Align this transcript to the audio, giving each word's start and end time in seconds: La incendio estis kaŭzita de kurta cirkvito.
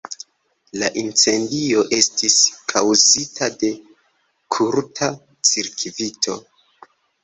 La 0.83 0.87
incendio 1.01 1.83
estis 1.99 2.39
kaŭzita 2.73 3.53
de 3.67 3.73
kurta 4.59 5.15
cirkvito. 5.55 6.45